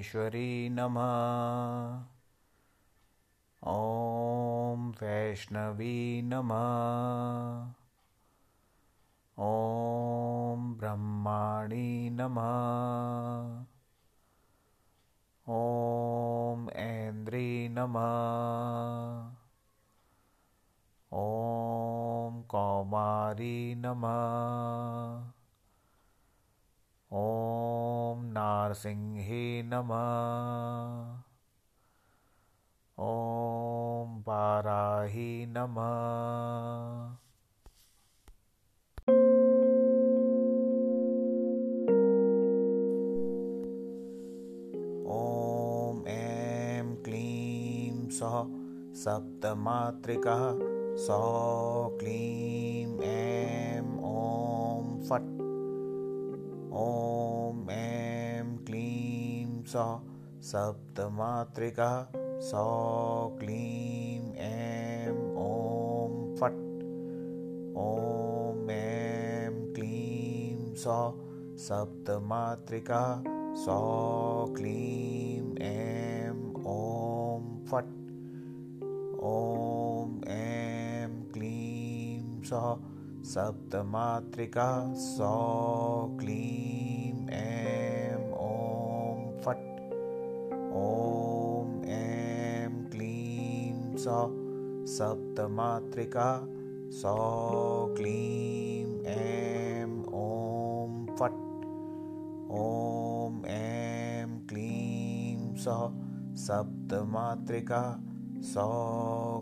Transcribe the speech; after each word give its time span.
परमेश्वरी 0.00 0.68
नमः। 0.68 2.04
ॐ 3.68 4.92
वैष्णवी 5.02 6.22
नमः। 6.22 7.72
ॐ 9.38 10.74
ब्रह्माणि 10.78 12.10
नमः। 12.12 13.64
ॐ 15.48 16.68
ऐन्द्री 16.70 17.68
नमः। 17.68 19.28
ॐ 21.12 22.42
कौमारी 22.42 23.74
नमः। 23.74 25.30
ॐ 27.12 27.79
नारसिंहे 28.30 29.62
नमः। 29.62 31.22
ॐ 32.98 34.22
वाराहि 34.28 35.46
नमः। 35.48 37.16
ॐ 45.14 46.06
ऐं 46.08 46.96
क्लीं 46.96 48.08
सः 48.08 48.36
सप्तमातृकः 49.04 50.44
सौ 51.06 51.22
क्लीं 52.00 52.69
सः 59.72 59.90
सप्तमातृकः 60.42 62.06
सौ 62.40 62.64
क्लीं 63.40 64.32
ऐं 64.44 65.10
ॐ 65.42 66.14
फट्। 66.40 66.58
ॐ 67.82 68.70
ऐं 68.70 69.72
क्लीं 69.74 70.74
सः 70.74 71.02
सप्तमातृकः 71.66 73.06
सौ 73.64 73.78
क्लीं 74.56 75.56
ऐं 75.62 76.30
ॐ 76.74 77.46
फट्। 77.70 77.92
ॐ 79.32 80.28
ऐं 80.28 81.08
क्लीं 81.32 82.42
सः 82.42 82.74
सप्तमातृकः 83.34 84.94
सौ 84.94 85.36
क्लीं 86.20 87.28
ऐं 87.28 87.79
सः 94.00 94.50
सप्तमातृकः 94.86 96.46
सौ, 96.90 97.14
क्लीं, 97.96 99.04
ऐं, 99.04 100.02
ॐ, 100.02 101.06
फट्। 101.06 101.40
ॐ, 102.52 103.46
ऐं, 103.46 104.46
क्लीं, 104.46 105.56
सः 105.56 105.90
सप्तमातृकः 106.34 107.98
सौ, 108.42 108.68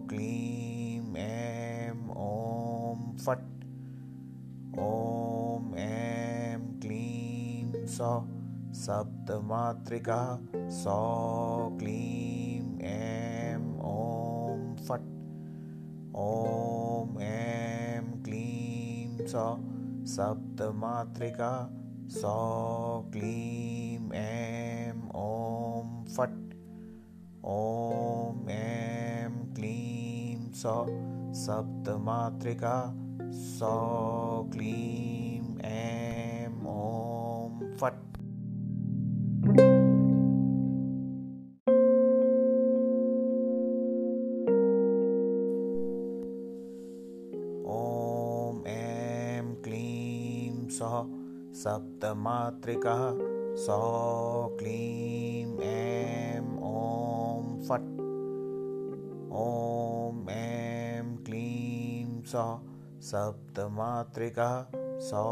क्लीं, 0.08 1.14
ऐं, 1.16 2.08
ॐ, 2.10 3.16
फट्। 3.16 3.64
ॐ, 4.78 5.74
ऐं, 5.78 6.80
क्लीं, 6.80 7.86
सः 7.86 8.24
सप्तमातृकः 8.72 10.38
सौ, 10.56 10.98
क्लीं। 11.78 12.37
ॐ 16.18 17.20
ऐं 17.20 18.22
क्लीं 18.22 19.26
सौ 19.26 19.46
सप्तमातृकः 20.04 21.56
सौ 22.08 22.36
क्लीं 23.12 24.10
ऐं 24.12 24.92
ॐ 25.14 26.04
फट्। 26.16 26.54
ॐ 27.44 28.48
ऐं 28.50 29.54
क्लीं 29.54 30.52
सौ 30.52 30.86
सप्तमात्रिका, 31.34 32.76
सौ 33.32 33.74
क्लीं 34.52 35.58
ऐं 35.58 36.07
सप्तमातृकः 52.08 53.00
सौ 53.56 54.56
क्लीं 54.58 55.58
ऐं 55.60 56.40
ॐ 56.68 57.58
फट्। 57.68 57.88
ॐ 59.40 60.30
ऐं 60.30 61.16
क्लीं 61.16 62.22
सः 62.22 62.58
सप्तमातृकः। 63.00 64.66
सौ 65.00 65.24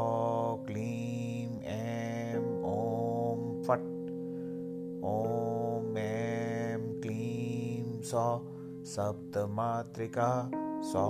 क्लीं 0.67 1.49
ऐं 1.65 2.37
ॐ 2.73 3.63
फट्। 3.63 3.89
ॐ 5.15 5.97
ऐं 5.97 7.01
क्लीं 7.01 8.03
सः 8.03 8.41
सप्तमातृकः। 8.85 10.51
सौ 10.83 11.07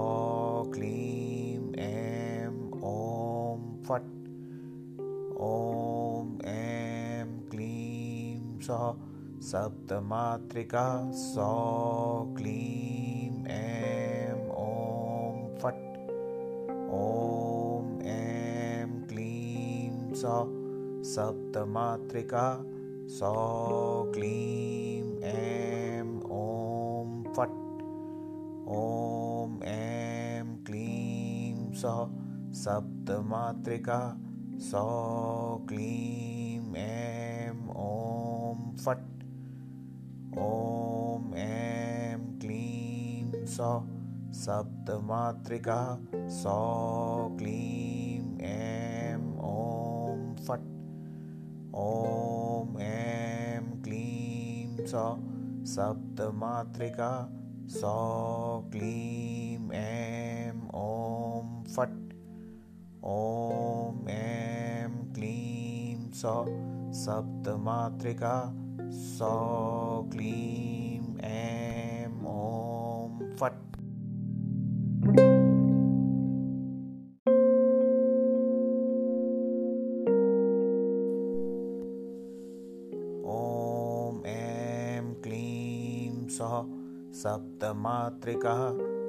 क्लीं 0.75 1.75
ऐं 1.75 2.71
ॐ 2.83 3.26
ॐ 5.45 6.29
ऐं 6.49 7.27
क्लीं 7.51 8.61
सः 8.67 8.85
सप्तमातृकः 9.49 11.11
सौ 11.13 11.49
क्लीं 12.37 13.45
ऐं 13.55 14.33
ॐ 14.63 15.43
फट् 15.63 15.99
ॐ 17.01 18.01
ऐं 18.15 18.89
क्लीं 19.09 20.15
सः 20.23 20.41
सप्तमातृकः 21.15 22.65
सौ 23.19 23.35
क्लीं 24.15 25.03
ऐं 25.35 26.03
ॐ 26.41 27.23
फट् 27.37 27.83
ॐ 28.79 29.63
ऐं 29.75 30.45
क्लीं 30.67 31.73
सः 31.83 32.07
सप्तमातृकः 32.65 34.26
सौ 34.65 34.83
क्लीं 35.69 36.75
ऐं 36.79 37.51
ॐ 37.79 38.77
फट् 38.85 39.25
ॐ 40.45 41.35
ऐं 41.39 42.19
क्लीं 42.41 43.45
सः 43.57 43.91
सप्तमातृकः 44.41 45.85
क्लीं 47.39 48.39
ऐं 48.49 49.19
ॐ 49.51 50.25
फट् 50.47 50.67
ॐ 51.85 52.81
ऐं 52.83 53.63
क्लीं 53.83 54.87
सः 54.87 55.15
सप्तमातृकः 55.75 57.17
सौ 57.81 57.97
क्लीं 58.73 59.71
ऐं 59.75 60.53
ॐ 60.85 61.56
ॐ 63.09 64.09
ऐं 64.11 64.91
क्लीं 65.15 66.11
सः 66.11 66.47
सप्तमातृकः 66.93 68.41
सौ 68.93 69.31
क्लीं 70.13 71.19
ऐं 71.25 72.07
ॐ 72.27 73.37
फट्। 73.41 73.63
ॐ 83.27 84.23
सः 86.39 86.57
सप्तमातृकः 87.23 88.63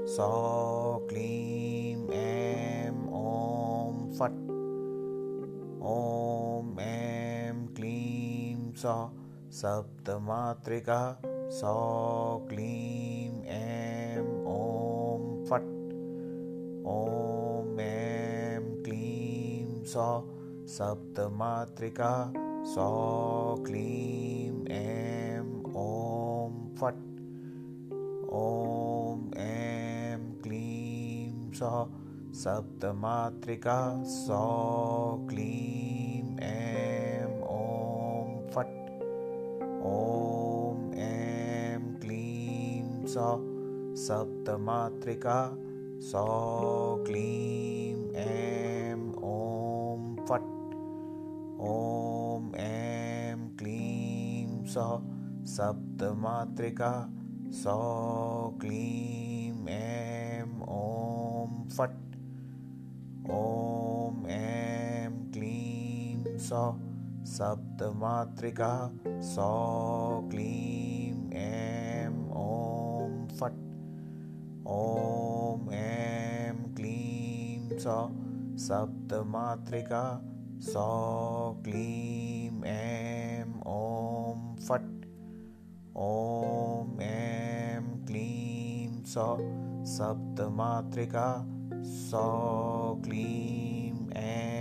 सौ 0.07 0.31
क्लीं 1.10 2.10
ऐं 2.10 2.46
सप्तमातृकः 9.57 11.06
सौ 11.50 11.75
क्लीं 12.50 13.44
ऐं 13.44 14.19
ॐ 14.54 15.24
फट्। 15.45 15.71
ॐ 16.94 17.80
ऐं 17.80 18.83
क्लीं 18.83 19.83
सः 19.83 20.12
सप्तमातृकः 20.75 22.33
सौ 22.65 22.89
क्लीं 23.68 24.65
ऐं 24.75 25.42
ॐ 25.86 26.59
फट्। 26.75 27.01
ॐ 28.42 29.25
ऐं 29.38 30.42
क्लीं 30.42 31.51
सः 31.51 31.86
सप्तमातृका 32.44 34.04
सौ 34.04 34.44
क्लीं 35.30 36.06
सप्तमातृका 44.07 45.38
सौ 46.01 46.25
क्लीं 47.07 47.95
ऐं 48.15 49.00
ॐ 49.30 50.04
फट्। 50.30 50.75
ॐ 51.69 52.56
ऐं 52.56 53.38
क्लीं 53.57 54.65
सः 54.65 54.94
सप्तमातृका 55.56 56.92
सौ 57.63 57.77
क्लीं 58.62 59.68
ऐं 59.68 60.44
ॐ 60.77 61.68
फट्। 61.77 62.15
ॐ 63.39 64.25
ऐं 64.30 65.12
क्लीं 65.31 66.38
सः 66.48 66.71
सप्तमातृका 67.36 68.74
सौ 69.07 69.51
क्लीं 70.31 71.30
ऐं 71.33 72.13
फट् 72.31 72.76
ॐ 74.69 75.74
ऐं 75.74 76.75
क्लीं 76.75 77.78
सौ 77.80 78.10
सप्तमातृका 78.58 80.02
सौ 80.62 80.88
क्लीं 81.66 82.64
ऐं 82.64 83.46
ॐ 83.74 84.56
फट्। 84.68 85.06
ॐ 85.98 87.02
ऐं 87.02 88.06
क्लीं 88.06 89.04
सौ 89.04 89.38
सप्तमातृका 89.94 91.30
सौ 91.86 92.28
क्लीं 93.06 94.10
ऐं 94.10 94.56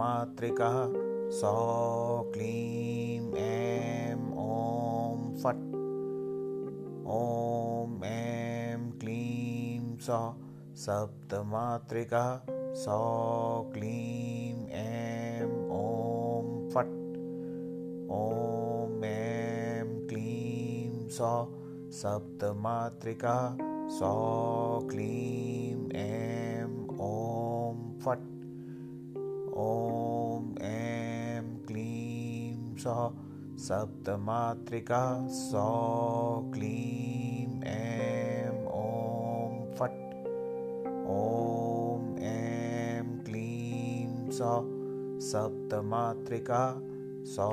सप्तमातृकः 0.00 0.76
सौ 1.30 2.30
क्लीं 2.34 3.34
ऐं 3.34 4.14
ॐ 4.42 5.34
फट्। 5.42 5.66
ॐ 7.06 8.04
ऐं 8.04 8.90
क्लीं 8.90 9.98
सः। 9.98 10.32
सप्तमातृकः 10.74 12.40
सौ 12.74 12.98
क्लीं 13.74 14.68
ऐं 14.68 15.44
ॐ 15.80 16.70
फट्। 16.70 16.96
ॐ 18.20 19.04
ऐं 19.04 20.08
क्लीं 20.08 21.08
सः। 21.08 21.46
सप्तमातृका 21.90 23.58
सौ 23.88 24.16
क्लीं 24.90 25.90
ऐं 25.90 26.64
ॐ 27.12 27.98
फट्। 27.98 28.39
ॐ 29.58 30.54
ऐं 30.62 31.42
क्लीं 31.66 32.76
सः 32.76 33.00
सप्तमातृका 33.66 35.00
सौ 35.38 35.64
क्लीं 36.54 37.62
ऐं 37.70 38.50
ॐ 38.80 39.56
फट् 39.78 40.14
ॐ 41.14 42.06
ऐं 42.30 43.04
क्लीं 43.24 44.30
सः 44.38 44.70
सप्तमातृका 45.30 46.62
सौ 47.34 47.50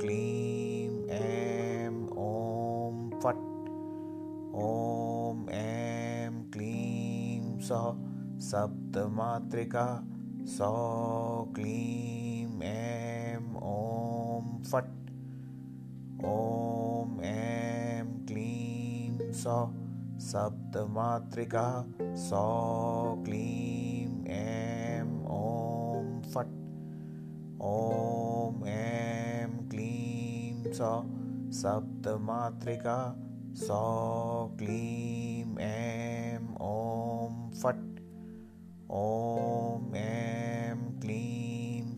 क्लीं 0.00 0.88
ऐं 1.18 1.90
ॐ 2.28 3.08
फट् 3.24 3.44
ॐ 4.64 5.48
ऐं 5.60 6.42
क्लीं 6.52 7.58
सः 7.68 7.92
सप्तमातृका 8.50 9.86
सौ, 10.50 11.46
क्लीं, 11.54 12.62
ऐं, 12.62 13.36
ॐ, 13.56 14.62
फट्। 14.62 15.10
ॐ, 16.24 17.20
ऐं, 17.20 18.26
क्लीं, 18.26 19.32
सः 19.32 19.68
सप्तमातृका 20.18 21.84
सौ, 22.00 23.14
क्लीं, 23.24 24.26
ऐं, 24.26 25.24
ॐ, 25.24 26.22
फट्। 26.22 26.52
ॐ, 27.62 28.66
ऐं, 28.66 29.68
क्लीं, 29.68 30.72
सः 30.72 31.02
सप्तमातृका 31.50 33.16
सौ, 33.54 33.80
क्लीं, 34.58 35.58
ऐं, 35.58 36.38
ॐ, 36.60 37.50
फट्। 37.50 37.90
क्लीं 38.92 39.39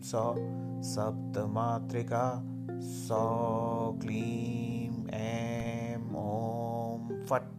सः 0.03 0.33
सप्तमातृका 0.81 2.43
सौ, 2.79 3.99
क्लीं, 4.01 5.07
ऐं, 5.09 5.95
ॐ, 6.15 7.25
फट्। 7.25 7.53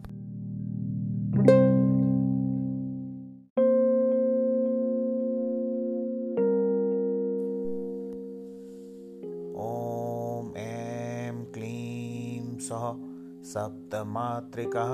ॐ, 9.58 10.56
ऐं, 10.56 11.44
क्लीं, 11.44 12.58
सः 12.58 12.94
सप्तमातृकः 13.42 14.92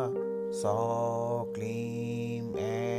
सौ, 0.52 0.76
क्लीं, 1.54 2.54
ऐं 2.54 2.89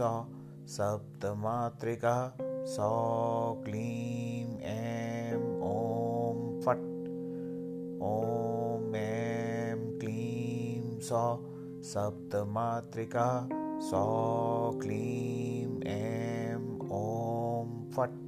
सः 0.00 0.24
सप्तमातृका 0.66 2.36
सौ 2.66 2.90
क्लीं 3.64 4.46
ऐं 4.60 5.34
ॐ 5.70 6.60
फट्। 6.60 6.86
ॐ 8.08 8.94
ऐं 8.96 9.98
क्लीं 9.98 11.00
सः 11.00 11.26
सप्तमातृका 11.90 13.48
सौ 13.80 14.04
क्लीं 14.82 15.82
ऐं 15.82 16.56
ॐ 17.00 17.92
फट्। 17.96 18.18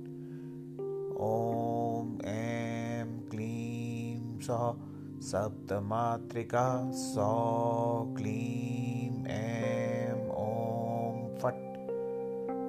ॐ 1.31 2.21
ऐं 2.27 3.09
क्लीं 3.31 4.41
सः 4.41 4.71
सप्तमातृका 5.33 6.91
सौ 6.93 7.33
क्लीं 8.19 8.82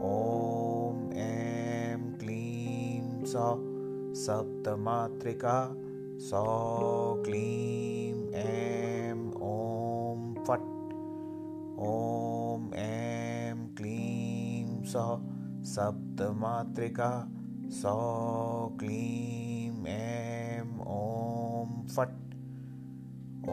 ॐ 0.03 1.12
ऐं 1.17 2.00
क्लीं 2.19 3.25
सः 3.33 3.62
सप्तमातृका 4.22 5.53
सौ 6.29 6.41
क्लीं 7.25 8.33
ऐं 8.39 9.22
ॐ 9.50 10.25
फट् 10.48 10.65
ॐ 11.91 12.67
ऐं 12.81 13.55
क्लीं 13.79 14.83
सः 14.95 15.13
सप्तमातृका 15.75 17.10
सौ 17.79 17.95
क्लीं 18.79 19.72
ऐं 19.93 20.67
ॐ 20.98 21.79
फट् 21.95 22.36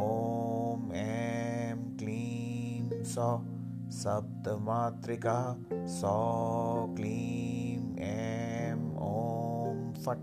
ॐ 0.09 0.93
ऐं 1.05 1.79
क्लीं 2.03 3.03
सः 3.15 3.39
सप्तमातृका 4.41 5.39
सौ 5.95 6.13
क्लीं 6.97 7.81
ऐं 8.05 8.77
ॐ 9.07 9.83
फट्। 10.05 10.23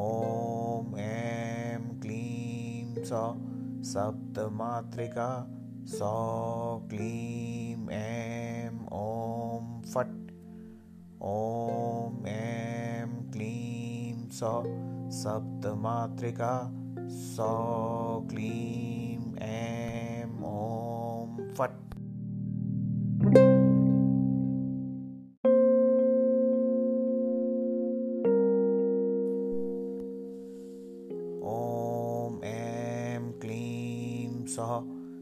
ॐ 0.00 0.98
ऐं 1.04 1.78
क्लीं 2.00 3.04
सः 3.10 3.24
सप्तमातृका 3.92 5.30
सौ 5.94 6.12
क्लीं 6.90 7.88
ऐं 8.00 8.68
ॐ 9.00 9.80
फट्। 9.94 10.14
ॐ 11.30 12.28
ऐं 12.34 13.08
क्लीं 13.32 14.28
सः 14.42 14.70
सप्तमातृका 15.22 16.54
सौ 17.24 17.52
क्लीं 18.30 18.89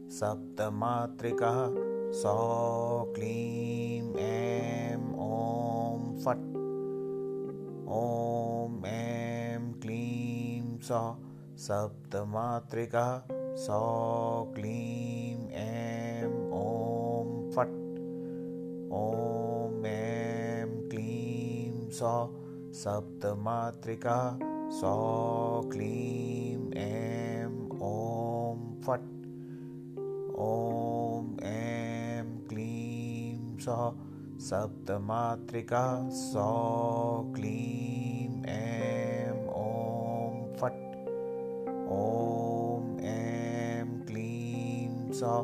सप्तमातृका 0.09 1.51
सौ 2.11 2.33
क्लीं 3.15 4.15
ऐं 4.15 4.97
ॐ 5.25 6.17
फट्। 6.25 6.45
ॐ 7.97 8.85
ऐं 8.85 9.73
क्लीं 9.73 10.79
सौ 10.79 11.01
सप्तमातृका 11.57 13.27
सौ 13.55 13.81
क्लीं 14.55 15.49
ऐं 15.61 16.25
ॐ 16.61 17.51
फट्। 17.55 17.77
ॐ 19.01 19.85
ऐं 19.85 20.89
क्लीं 20.89 21.89
सौ 21.89 22.13
सप्तमातृका 22.81 24.39
सौ 24.81 24.95
क्लीं 25.71 26.71
ऐं 26.71 27.45
ॐ 27.91 28.83
फट्। 28.87 29.08
ॐ 30.41 31.39
ऐं 31.43 32.25
क्लीं 32.47 33.57
सौ 33.59 33.75
सप्तमातृका 34.39 36.09
सौ 36.09 36.45
क्लीं 37.35 38.45
ऐं 38.45 39.31
ॐ 39.61 40.37
फट्। 40.61 40.95
ॐ 41.95 42.97
ऐं 43.03 44.05
क्लीं 44.05 45.11
सौ 45.11 45.35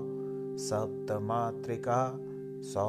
सप्तमातृका 0.70 2.00
सौ 2.64 2.88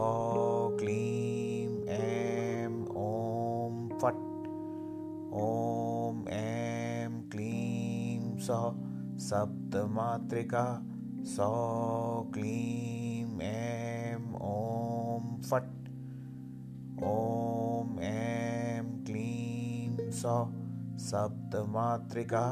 क्लीं 0.78 1.84
ऐं 1.98 2.72
ॐ 3.06 3.88
फट्। 4.02 4.48
ॐ 5.42 6.26
ऐं 6.28 7.22
क्लीं 7.30 8.38
सौ 8.38 8.62
सप्तमातृका 9.18 10.85
सौ 11.26 11.46
क्लीं 12.34 13.40
ऐं 13.42 14.16
ॐ 14.48 15.24
फट् 15.48 15.88
ॐ 17.04 17.98
ऐं 18.08 18.84
क्लीं 19.06 20.10
सौ 20.18 20.34
सप्तमातृका 21.06 22.44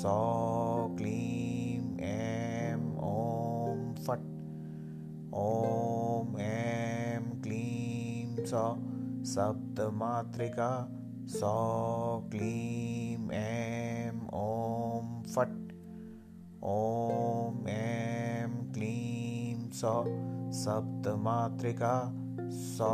सौ 0.00 0.16
क्लीं 0.98 2.02
ऐं 2.08 2.76
ॐ 3.12 3.86
फट् 4.08 4.28
ॐ 5.44 6.36
ऐं 6.48 7.22
क्लीं 7.46 8.46
सौ 8.52 8.66
सप्तमातृका 9.32 10.70
सौ 11.38 11.56
क्लीं 12.30 13.30
ऐं 13.40 14.12
ॐ 14.42 15.18
फट् 15.34 15.59
ॐ 16.62 17.68
ऐं 17.68 18.48
क्लीं 18.72 19.70
सौ 19.70 19.92
सप्तमातृका 20.52 21.92
सौ 22.50 22.88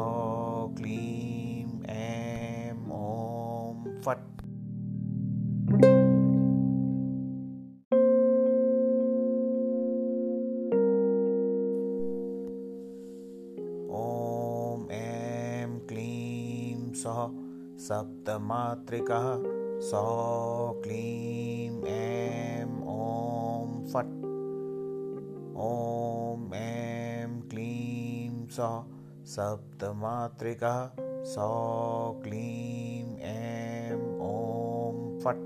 क्लीं 0.76 1.82
ऐं 1.94 2.75
ॐ 2.99 3.82
फट्। 4.04 4.44
ॐ 14.02 14.90
ऐं 14.92 15.78
क्लीं 15.88 16.92
सौ 17.02 17.16
सप्तमातृका 17.88 19.23
सौ 19.90 20.06
क्लीं 20.85 21.82
ऐं 21.96 22.55
सौ 28.56 28.68
सप्तमातृका 29.30 30.75
सौ 31.30 31.48
क्लीं 32.25 33.16
ऐं 33.30 33.96
ॐ 34.26 35.00
फट्। 35.25 35.42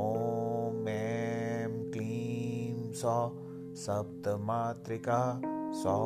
ॐ 0.00 0.88
ऐं 0.88 1.90
क्लीं 1.92 2.92
सौ 3.02 3.16
सप्तमातृका 3.84 5.20
सौ 5.82 5.96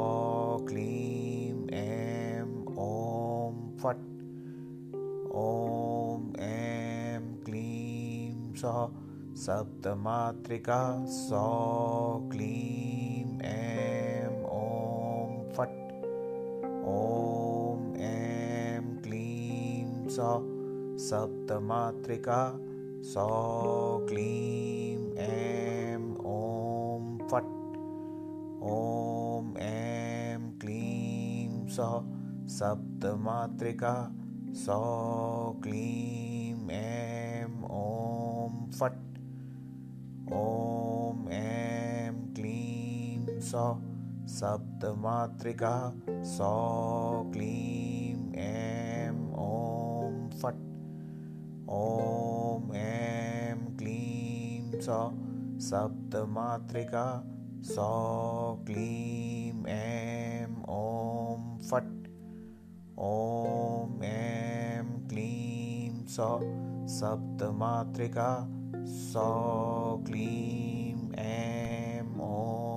क्लीं 0.68 1.68
ऐं 1.82 2.46
ॐ 2.86 3.60
फट्। 3.82 4.06
ॐ 5.44 6.32
ऐं 6.48 7.20
क्लीं 7.44 8.54
सौ 8.64 8.76
सप्तमातृका 9.46 10.82
सौ 11.20 11.46
क्लीं 12.32 12.93
ॐ 16.92 17.94
ऐं 18.06 18.82
क्लीं 19.02 20.08
सौ 20.16 20.32
सप्तमातृका 21.04 22.40
सौ 23.12 23.28
क्लीं 24.08 24.96
ऐं 25.26 26.02
ॐ 26.32 27.06
फट् 27.30 27.78
ॐ 28.72 29.56
ऐं 29.68 30.40
क्लीं 30.64 31.66
सौ 31.76 31.88
सप्तमातृका 32.58 33.94
सौ 34.64 34.80
क्लीं 35.62 36.70
ऐं 36.80 37.46
ॐ 37.80 38.60
फट् 38.80 39.02
ॐ 40.42 41.32
ऐं 41.32 42.12
क्लीं 42.34 43.40
सौ 43.50 43.66
सप्तमातृका 44.34 45.74
सौ 46.30 46.52
क्लीं 47.32 48.32
ऐं 48.44 49.10
ॐ 49.42 50.16
फट्। 50.40 50.62
ॐ 51.76 52.74
ऐं 52.76 53.58
क्लीं 53.76 54.80
सौ 54.80 54.98
सप्तमातृका 55.68 57.04
सौ 57.74 57.88
क्लीं 58.66 59.64
ऐं 59.76 60.46
ॐ 60.78 61.46
फट्। 61.70 61.94
ॐ 63.10 64.02
ऐं 64.04 64.84
क्लीं 65.08 66.04
सौ 66.16 66.30
सप्तमातृका 66.98 68.30
सौ 68.86 69.30
क्लीं 70.06 71.12
ऐं 71.26 72.02
ॐ 72.20 72.73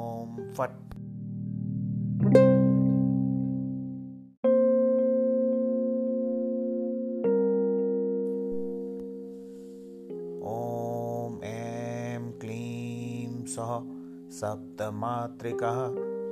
सप्तमातृका 14.88 15.72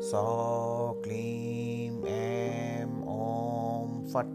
सौ 0.09 0.21
क्लीं 1.03 2.03
ऐं 2.11 2.85
ॐ 3.13 3.89
फट्। 4.13 4.29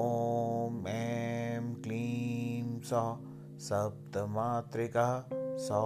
ॐ 0.00 0.74
ऐं 0.88 1.62
क्लीं 1.84 2.80
सौ 2.90 3.00
सप्तमातृका 3.68 5.06
सौ 5.68 5.80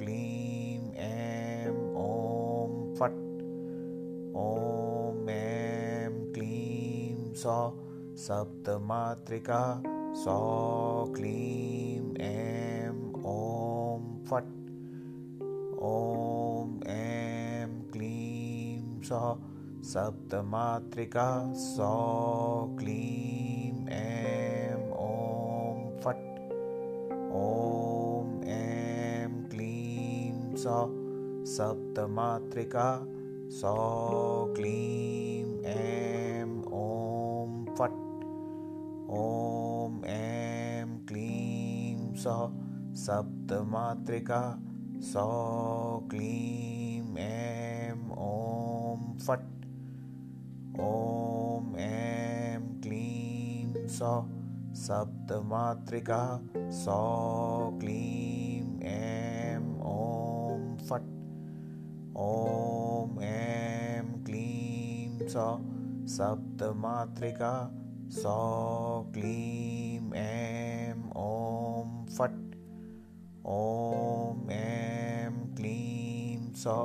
क्लीं 0.00 0.80
ऐं 1.06 1.70
ॐ 2.06 2.74
फट्। 2.98 3.22
ॐ 4.46 5.30
ऐं 5.36 6.10
क्लीं 6.34 7.32
सौ 7.44 7.56
सप्तमातृका 8.26 9.62
सौ 10.24 10.38
क्लीं 11.16 12.16
ऐं 12.32 12.90
ॐ 13.36 13.59
सौ। 19.10 19.38
सप्तमातृका 19.82 21.52
सौ। 21.52 22.76
क्लीं 22.78 23.88
ऐं 23.88 24.74
ॐ 24.90 25.98
फट्। 25.98 26.52
ॐ 27.32 28.44
ऐं 28.44 29.48
क्लीं 29.48 30.56
सौ। 30.56 30.86
सप्तमातृका 31.44 33.06
सौ। 33.50 33.74
क्लीं 34.54 35.64
ऐं 35.64 36.62
ॐ 36.62 37.64
फट्। 37.74 37.98
ॐ 39.10 40.04
ऐं 40.04 41.06
क्लीं 41.06 42.14
सौ। 42.14 42.50
सप्तमातृका 42.94 44.58
सौ। 45.00 45.28
क्लीं 46.10 47.16
ऐं 47.16 47.92
ॐ 47.92 48.46
फट् 48.46 48.49
ॐ 50.80 51.76
ऐं 51.80 52.60
क्लीं 52.82 53.86
सौ 53.96 54.12
सप्तमातृका 54.82 56.20
सौ 56.82 57.00
क्लीं 57.80 58.84
ऐं 58.92 59.58
ॐ 59.92 60.68
फट् 60.90 61.10
ॐ 62.26 63.22
ऐं 63.32 64.04
क्लीं 64.28 65.28
सौ 65.34 65.48
सप्तमात्रिका 66.16 67.52
सौ 68.20 68.38
क्लीं 69.14 70.12
ऐं 70.22 70.94
ॐ 71.24 71.92
फट् 72.16 72.56
ॐ 73.58 74.50
ऐं 74.52 75.30
क्लीं 75.56 76.52
सौ 76.64 76.76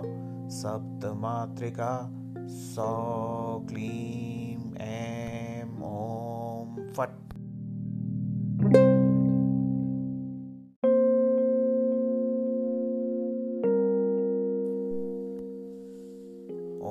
सप्तमात्रिका 0.59 1.91
सौ 2.47 3.65
क्लीं 3.69 4.57
ऐं 4.81 5.63
ॐ 5.83 6.91
फट् 6.97 7.33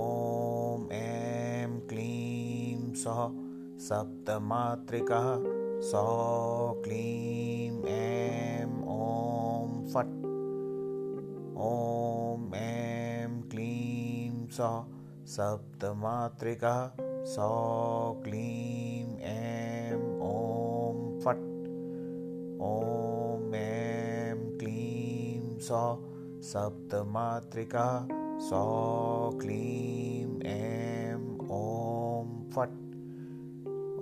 ॐ 0.01 0.93
ऐं 0.93 1.81
क्लीं 1.91 2.95
सः 3.05 3.21
सप्तमात्रिकः 3.89 5.29
सौ 5.91 6.05
क्लीं 6.85 7.83
ऐं 7.93 8.67
ॐ 8.97 9.79
फट् 9.95 10.17
ॐ 11.69 12.55
ऐं 12.55 13.41
क्लीं 13.51 14.47
सः 14.59 14.94
सप्तमात्रिकः, 15.27 16.91
सौ 17.25 17.49
क्लीं 18.25 19.19
ऐं 19.19 19.95
ॐ 20.21 21.21
फट्। 21.21 21.45
ॐ 22.63 23.55
ऐं 23.55 24.59
क्लीं 24.59 25.59
सः 25.59 25.97
सप्तमात्रिका, 26.43 28.09
सौ 28.39 28.65
क्लीं 29.35 30.43
ऐं 30.43 31.15
ॐ 31.39 32.51
फट्। 32.51 32.79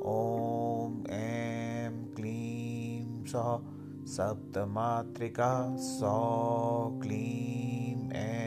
ॐ 0.07 1.11
ऐं 1.11 2.15
क्लीं 2.15 3.25
सौ 3.25 3.61
सप्तमात्रिका, 4.07 5.77
सौ 5.77 6.19
क्लीं 7.03 8.11
ऐं 8.11 8.42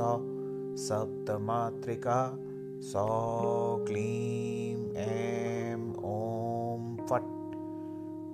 सौ, 0.00 0.18
सप्तमात्रिका, 0.76 2.38
सौ, 2.80 3.06
क्लीं, 3.88 4.94
ऐं, 4.94 5.74
ॐ, 5.92 6.96
फट्। 6.96 7.56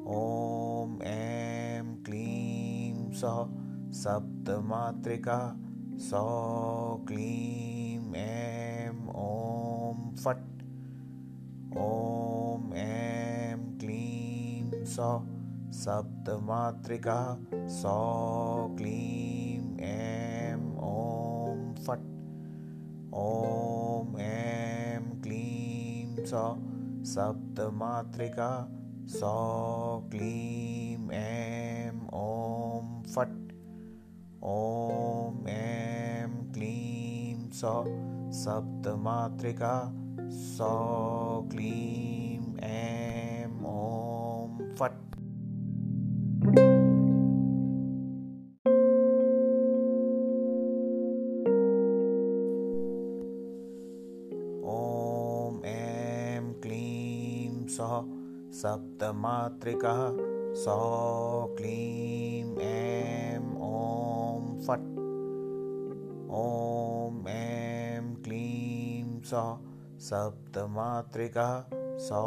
ॐ, 0.09 1.03
ऐं, 1.03 2.03
क्लीं, 2.03 3.13
सः, 3.13 3.47
सप्तमात्रिका, 3.93 5.57
सौ, 5.97 6.25
क्लीं, 7.09 8.15
ऐं, 8.15 8.91
ॐ, 9.09 10.15
फट्। 10.17 10.63
ॐ, 11.79 12.75
ऐं, 12.75 13.79
क्लीं, 13.79 14.85
सः, 14.85 15.21
सप्तमात्रिका, 15.73 17.39
सौ, 17.55 18.69
क्लीं, 18.77 19.79
ऐं 19.79 20.26
ॐ 23.17 24.21
ऐं 24.21 25.21
क्लीं 25.21 26.25
सः 26.25 26.57
सप्तमात्रिका, 27.05 28.49
सौ 29.09 30.09
क्लीं 30.11 31.11
ऐं 31.11 31.91
ॐ 32.15 33.03
फट्। 33.03 33.53
ॐ 34.45 35.49
ऐं 35.49 36.53
क्लीं 36.53 37.51
सः 37.51 37.85
सप्तमात्रिका, 38.33 39.93
सौ 40.31 41.49
क्लीं 41.51 42.57
ऐं 42.59 43.47
ॐ 43.65 44.75
फट्। 44.75 45.06
सप्तमात्रिकः 59.17 60.01
सौ 60.63 60.77
क्लीं 61.59 62.57
ऐं 62.63 63.39
ॐ 63.67 64.43
फट्। 64.67 64.85
ॐ 66.41 67.29
ऐं 67.29 68.15
क्लीं 68.25 69.21
सः 69.31 69.49
सप्तमात्रिका 70.09 71.49
सौ 72.09 72.23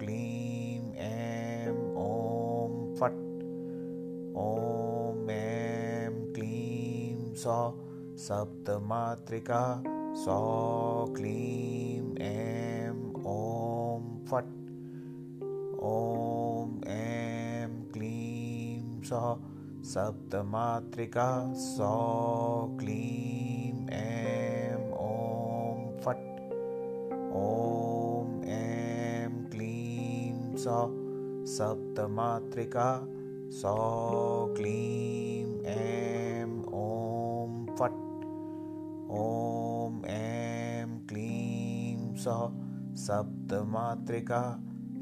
क्लीं 0.00 0.82
ऐं 1.06 1.70
ॐ 2.06 2.76
फट्। 2.98 3.22
ॐ 4.48 5.30
ऐं 5.30 6.12
क्लीं 6.34 7.34
सः 7.46 7.64
सप्तमात्रिका 8.26 9.64
सौ 10.26 10.40
क्लीं 11.16 12.16
ऐं 12.26 12.90
ॐ 13.38 14.14
फट्। 14.30 14.57
ॐ 15.86 16.70
ऐं 16.90 17.68
क्लीं 17.92 19.02
सः 19.08 19.26
सप्तमात्रिका 19.90 21.26
सौ 21.64 21.90
क्लीं 22.80 23.86
ऐं 23.96 24.74
ॐ 25.02 25.84
फट् 26.04 26.26
ॐ 27.42 28.42
ऐं 28.56 29.30
क्लीं 29.54 30.56
सः 30.64 30.82
सप्तमात्रिका 31.56 32.90
सौ 33.60 33.76
क्लीं 34.56 35.46
ऐं 35.76 36.46
ॐ 36.82 37.64
फट् 37.80 38.02
ॐ 39.20 40.04
ऐं 40.16 40.98
क्लीं 41.08 42.14
सः 42.24 42.48
सप्तमात्रिका 43.06 44.42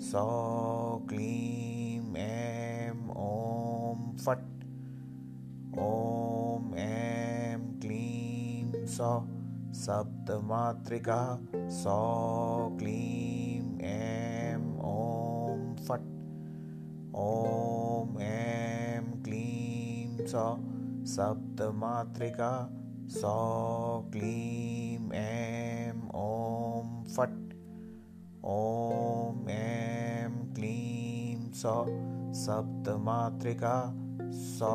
सौ 0.04 0.22
क्लीं 1.08 2.14
ऐं 2.18 2.90
ॐ 3.18 4.16
फट् 4.24 4.64
ॐ 5.84 6.74
ऐं 6.78 7.60
क्लीं 7.82 8.84
सः 8.96 9.30
सप्तमात्रिका 9.84 11.18
सौ 11.78 11.96
क्लीं 12.78 13.78
ऐं 13.88 14.58
ॐ 14.90 15.64
फट् 15.88 16.06
ॐ 17.24 18.20
ऐं 18.28 19.02
क्लीं 19.24 20.26
सः 20.34 20.52
सप्तमात्रिका 21.14 22.52
सौ 23.18 23.34
क्लीं 24.12 25.10
ऐं 25.24 25.92
ॐ 26.26 27.04
फट् 27.16 27.35
ॐ 28.48 29.48
ऐं 29.50 30.54
क्लीं 30.54 31.52
सः 31.52 31.86
सप्तमात्रिका 32.32 33.94
सौ 34.32 34.68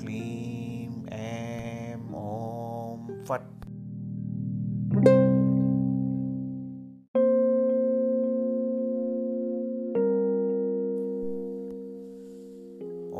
क्लीं 0.00 1.06
ऐं 1.12 1.96
ॐ 2.20 3.24
फट्। 3.24 3.66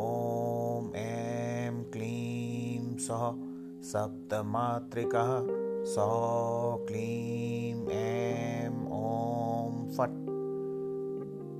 ॐ 0.05 0.95
ऐं 0.95 1.83
क्लीं 1.83 2.97
सः 2.97 3.27
सप्तमात्रिकः 3.91 5.35
सौ 5.85 6.09
क्लीं 6.87 7.87
फट् 7.87 8.84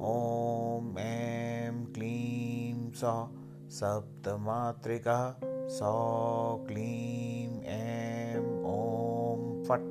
ॐ 0.06 0.98
ऐं 1.00 1.86
क्लीं 1.86 2.92
सः 2.92 3.28
सप्तमात्रिका, 3.70 5.40
सौ 5.68 6.66
क्लीं 6.68 7.62
ऐं 7.62 8.38
ॐ 8.66 9.64
फट्। 9.64 9.88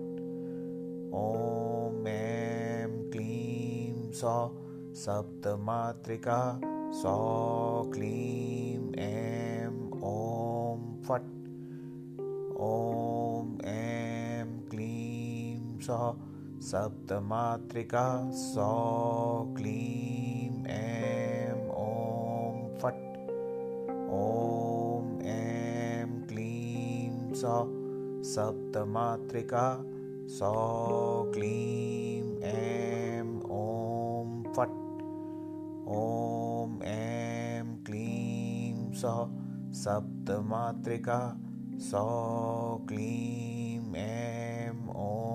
ॐ 1.14 2.06
ऐं 2.06 3.10
क्लीं 3.10 4.12
सः 4.12 4.48
सप्तमात्रिका, 4.94 6.60
सौ 6.92 7.16
क्लीं 7.94 8.94
ऐं 8.94 9.66
ॐ 9.94 11.02
फट्। 11.02 11.32
ॐ 12.60 13.64
ऐं 13.64 14.60
क्लीं 14.70 15.78
सः 15.78 16.23
सप्तमात्रिका 16.64 18.30
सौ 18.32 18.68
क्लीं 19.56 20.64
ऐं 20.66 21.56
ॐ 21.80 22.60
ॐ 24.18 25.26
ऐं 25.32 26.06
क्लीं 26.28 27.34
सौ 27.34 27.58
सप्तमात्रिका 28.30 29.66
सौ 30.38 30.52
क्लीं 31.34 32.40
ऐं 32.52 33.28
ॐ 33.58 34.42
फट्। 34.56 34.74
ॐ 35.98 36.82
ऐं 36.94 37.76
क्लीं 37.84 38.92
सौ 39.02 39.16
सप्तमात्रिका 39.84 41.20
सौ 41.90 42.06
क्लीं 42.88 43.94
ऐं 43.94 44.70
ॐ 44.88 45.33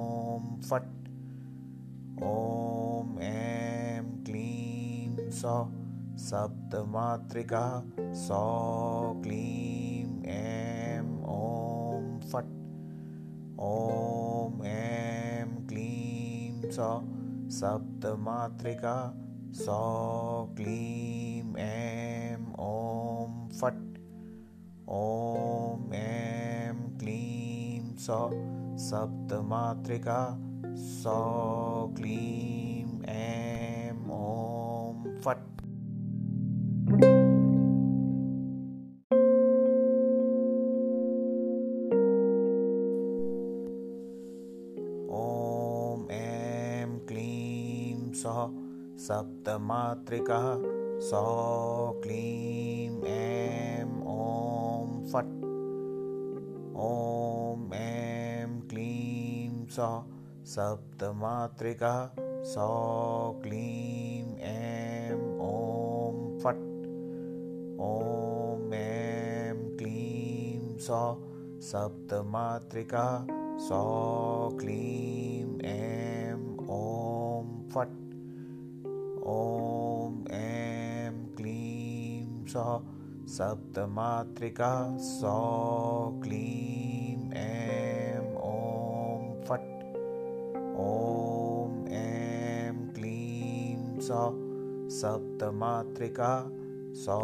सौ, 5.42 5.68
सप्तमात्रिका, 6.18 7.84
सौ, 8.00 9.14
क्लीं, 9.24 10.24
ऐं, 10.26 11.24
ॐ, 11.24 12.20
फट्। 12.20 12.46
ॐ, 13.60 14.66
ऐं, 14.66 15.68
क्लीं, 15.68 16.72
सौ, 16.72 17.02
सप्तमात्रिका, 17.50 19.14
सौ, 19.52 20.48
क्लीं, 20.56 21.56
ऐं, 21.56 22.54
ॐ, 22.60 23.50
फट्। 23.50 24.00
ॐ, 24.90 25.94
ऐं, 25.94 26.98
क्लीं, 26.98 27.98
सौ, 27.98 28.30
सप्तमात्रिका, 28.78 30.38
सौ, 30.76 31.94
क्लीं, 31.98 33.02
ऐं, 33.04 34.10
ॐ। 34.10 34.49
सप्तमात्रिका 50.10 51.00
सौ 51.00 52.02
क्लीं 52.04 53.04
ऐं 53.04 53.84
ॐ 54.02 55.04
फट्। 55.12 55.36
ॐ 56.86 57.74
ऐं 57.74 58.62
क्लीं 58.62 59.68
सौ। 59.68 60.04
सप्तमात्रिका 60.46 62.16
सौ 62.44 62.68
क्लीं 63.44 64.38
ऐं 64.38 65.14
ॐ 65.50 66.40
फट्। 66.40 66.66
ॐ 67.90 68.74
ऐं 68.74 69.78
क्लीं 69.78 70.78
सौ। 70.78 71.18
सप्तमात्रिका 71.62 73.28
सौ 73.60 73.84
क्लीं 74.60 75.60
ऐं 75.60 76.34
ॐ 76.80 77.70
फट्। 77.70 78.00
ऐं 79.30 79.69
सौ, 82.54 82.82
सप्तमात्रिका, 83.28 84.98
सौ, 84.98 86.22
क्लीं, 86.24 87.32
ऐं, 87.32 88.20
ॐ, 88.36 89.42
फट्। 89.42 89.84
ॐ, 90.80 91.88
ऐं, 91.88 92.94
क्लीं, 92.94 94.00
सौ, 94.00 94.32
सप्तमात्रिका, 94.90 96.50
सौ, 96.94 97.20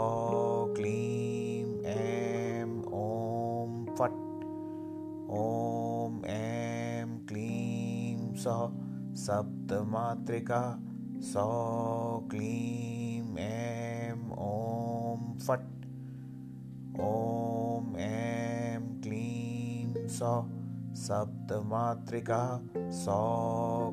क्लीं, 0.76 1.84
ऐं, 1.84 2.84
ॐ, 2.84 3.86
फट्। 3.86 4.46
ॐ, 5.32 6.26
ऐं, 6.26 7.26
क्लीं, 7.26 8.36
सौ, 8.36 8.72
सप्तमात्रिका, 9.16 10.80
सौ, 11.18 11.48
क्लीं, 12.32 13.38
ऐं, 13.38 14.32
ॐ 14.32 14.95
फट् 15.48 15.86
ॐ 17.02 17.96
ऐं 18.00 18.82
क्लीं 19.04 20.08
सौ 20.18 20.34
सप्तमात्रिका 21.06 22.42
सौ 23.00 23.18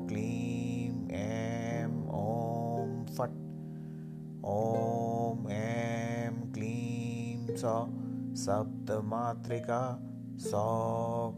क्लीं 0.09 1.09
ऐं 1.19 1.87
ॐ 2.21 3.03
फट् 3.17 3.37
ॐ 4.53 5.51
ऐं 5.51 6.31
क्लीं 6.53 7.55
सौ 7.63 7.75
सप्तमात्रिका 8.45 9.81
सौ 10.49 10.65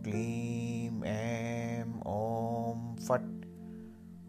क्लीं 0.04 1.04
ऐं 1.16 1.84
ॐ 2.16 2.96
फट् 3.08 3.46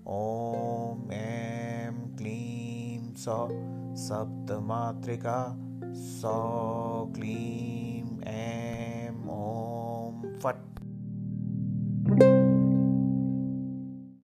ॐ 0.08 1.12
ऐं 1.12 1.92
क्लीं 2.16 3.14
सौ 3.24 3.38
सप्तमात्रिका 3.96 5.38
सौ 5.94 6.32
क्लीं 7.14 8.22
ऐं 8.32 9.10
ॐ 9.10 9.75